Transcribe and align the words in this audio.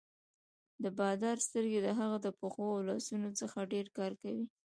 د 0.83 0.85
بادار 0.99 1.37
سترګې 1.47 1.79
د 1.83 1.87
هغه 1.99 2.17
د 2.25 2.27
پښو 2.39 2.65
او 2.75 2.81
لاسونو 2.89 3.29
څخه 3.39 3.69
ډېر 3.73 3.87
کار 3.97 4.11
کوي. 4.21 4.45